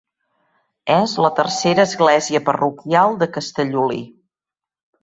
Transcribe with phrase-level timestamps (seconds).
[0.93, 4.05] És la tercera església parroquial de Castellolí.